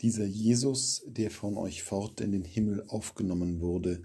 [0.00, 4.02] Dieser Jesus, der von euch fort in den Himmel aufgenommen wurde,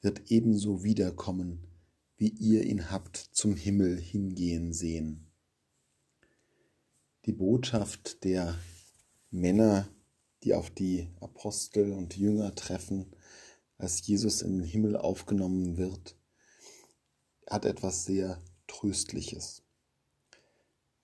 [0.00, 1.68] wird ebenso wiederkommen,
[2.16, 5.30] wie ihr ihn habt zum Himmel hingehen sehen.
[7.26, 8.58] Die Botschaft der
[9.30, 9.88] Männer,
[10.42, 13.14] die auf die Apostel und Jünger treffen,
[13.78, 16.16] als Jesus in den Himmel aufgenommen wird,
[17.46, 19.62] hat etwas sehr Tröstliches.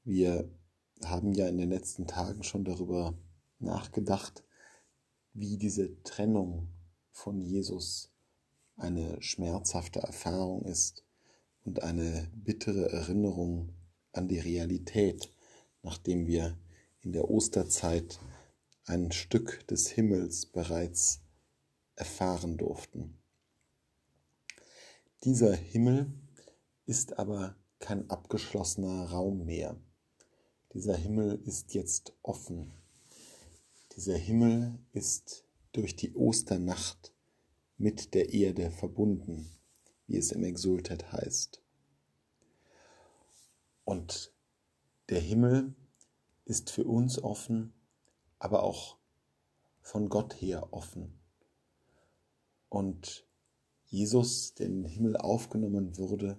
[0.04, 0.50] Wir
[1.04, 3.16] haben ja in den letzten Tagen schon darüber
[3.58, 4.44] nachgedacht,
[5.32, 6.68] wie diese Trennung
[7.10, 8.10] von Jesus
[8.76, 11.04] eine schmerzhafte Erfahrung ist
[11.64, 13.74] und eine bittere Erinnerung
[14.12, 15.32] an die Realität,
[15.82, 16.58] nachdem wir
[17.00, 18.18] in der Osterzeit
[18.84, 21.20] ein Stück des Himmels bereits
[21.96, 23.18] erfahren durften.
[25.24, 26.12] Dieser Himmel
[26.84, 29.76] ist aber kein abgeschlossener Raum mehr.
[30.72, 32.72] Dieser Himmel ist jetzt offen.
[33.96, 37.14] Dieser Himmel ist durch die Osternacht
[37.78, 39.50] mit der Erde verbunden,
[40.06, 41.62] wie es im Exultet heißt.
[43.84, 44.34] Und
[45.08, 45.74] der Himmel
[46.44, 47.72] ist für uns offen,
[48.38, 48.98] aber auch
[49.80, 51.18] von Gott her offen.
[52.68, 53.26] Und
[53.86, 56.36] Jesus, der in den Himmel aufgenommen wurde,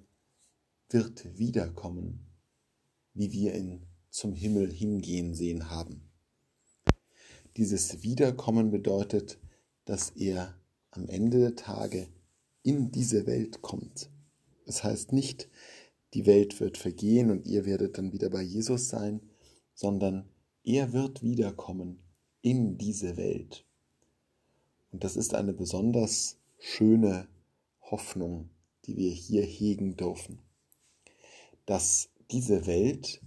[0.90, 2.28] wird wiederkommen,
[3.16, 6.07] wie wir ihn zum Himmel hingehen sehen haben.
[7.58, 9.40] Dieses Wiederkommen bedeutet,
[9.86, 10.56] dass er
[10.92, 12.08] am Ende der Tage
[12.64, 14.10] in diese Welt kommt.
[14.66, 15.50] Das heißt nicht,
[16.14, 19.22] die Welt wird vergehen und ihr werdet dann wieder bei Jesus sein,
[19.74, 20.30] sondern
[20.64, 22.00] er wird wiederkommen
[22.42, 23.66] in diese Welt.
[24.92, 27.28] Und das ist eine besonders schöne
[27.82, 28.50] Hoffnung,
[28.86, 30.40] die wir hier hegen dürfen
[31.68, 33.22] dass diese Welt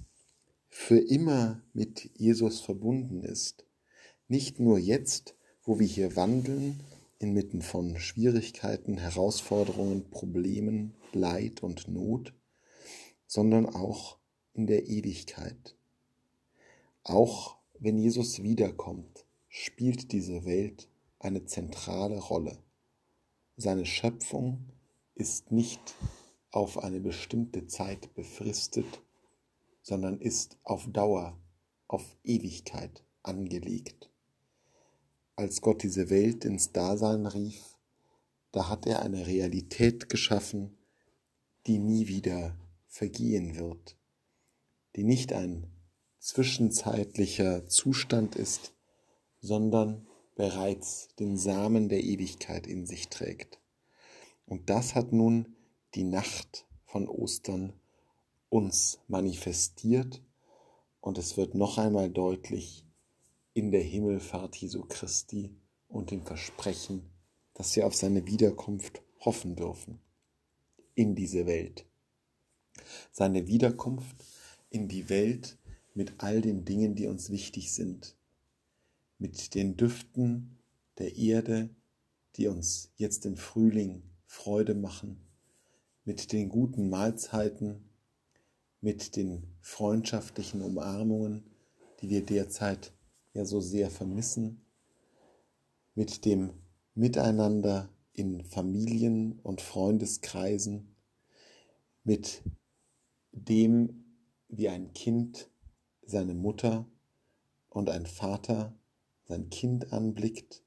[0.69, 3.65] für immer mit Jesus verbunden ist.
[4.31, 6.85] Nicht nur jetzt, wo wir hier wandeln,
[7.19, 12.33] inmitten von Schwierigkeiten, Herausforderungen, Problemen, Leid und Not,
[13.27, 14.19] sondern auch
[14.55, 15.75] in der Ewigkeit.
[17.03, 20.89] Auch wenn Jesus wiederkommt, spielt diese Welt
[21.19, 22.57] eine zentrale Rolle.
[23.57, 24.65] Seine Schöpfung
[25.17, 25.97] ist nicht
[26.53, 29.03] auf eine bestimmte Zeit befristet,
[29.83, 31.37] sondern ist auf Dauer,
[31.89, 34.07] auf Ewigkeit angelegt.
[35.41, 37.79] Als Gott diese Welt ins Dasein rief,
[38.53, 40.77] da hat er eine Realität geschaffen,
[41.67, 42.59] die nie wieder
[42.89, 43.97] vergehen wird,
[44.97, 45.67] die nicht ein
[46.19, 48.75] zwischenzeitlicher Zustand ist,
[49.41, 53.63] sondern bereits den Samen der Ewigkeit in sich trägt.
[54.45, 55.57] Und das hat nun
[55.95, 57.73] die Nacht von Ostern
[58.51, 60.23] uns manifestiert
[61.01, 62.85] und es wird noch einmal deutlich
[63.53, 65.57] in der Himmelfahrt Jesu Christi
[65.89, 67.11] und dem Versprechen,
[67.55, 70.01] dass wir auf seine Wiederkunft hoffen dürfen
[70.95, 71.85] in diese Welt.
[73.13, 74.25] Seine Wiederkunft
[74.71, 75.59] in die Welt
[75.95, 78.17] mit all den Dingen, die uns wichtig sind,
[79.19, 80.59] mit den Düften
[80.99, 81.71] der Erde,
[82.37, 85.21] die uns jetzt im Frühling Freude machen,
[86.05, 87.91] mit den guten Mahlzeiten,
[88.81, 91.45] mit den freundschaftlichen Umarmungen,
[92.01, 92.93] die wir derzeit
[93.33, 94.65] ja so sehr vermissen,
[95.95, 96.53] mit dem
[96.95, 100.95] Miteinander in Familien und Freundeskreisen,
[102.05, 102.43] mit
[103.33, 104.05] dem,
[104.49, 105.51] wie ein Kind
[106.03, 106.87] seine Mutter
[107.69, 108.75] und ein Vater
[109.25, 110.63] sein Kind anblickt,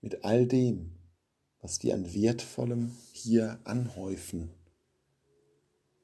[0.00, 0.96] mit all dem,
[1.60, 4.50] was wir an Wertvollem hier anhäufen,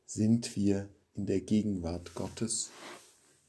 [0.04, 2.70] sind wir in der Gegenwart Gottes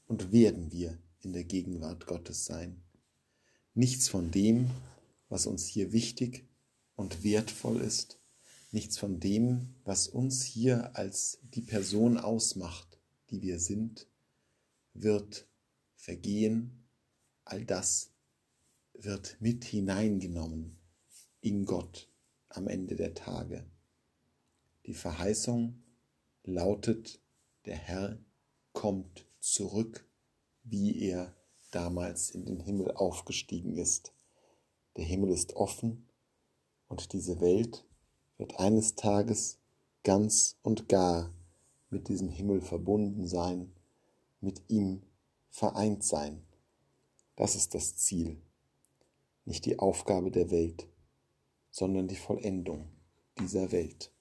[0.06, 2.82] und werden wir in der Gegenwart Gottes sein.
[3.74, 4.70] Nichts von dem,
[5.28, 6.46] was uns hier wichtig
[6.96, 8.20] und wertvoll ist,
[8.70, 12.98] nichts von dem, was uns hier als die Person ausmacht,
[13.30, 14.08] die wir sind,
[14.92, 15.48] wird
[15.96, 16.86] vergehen,
[17.44, 18.10] all das
[18.92, 20.78] wird mit hineingenommen
[21.40, 22.08] in Gott
[22.48, 23.64] am Ende der Tage.
[24.86, 25.82] Die Verheißung
[26.44, 27.20] lautet,
[27.64, 28.18] der Herr
[28.72, 30.06] kommt zurück,
[30.64, 31.34] wie er
[31.70, 34.12] damals in den Himmel aufgestiegen ist.
[34.96, 36.08] Der Himmel ist offen
[36.88, 37.84] und diese Welt
[38.36, 39.58] wird eines Tages
[40.02, 41.32] ganz und gar
[41.90, 43.72] mit diesem Himmel verbunden sein,
[44.40, 45.02] mit ihm
[45.50, 46.42] vereint sein.
[47.36, 48.40] Das ist das Ziel,
[49.44, 50.88] nicht die Aufgabe der Welt
[51.74, 52.88] sondern die Vollendung
[53.40, 54.13] dieser Welt.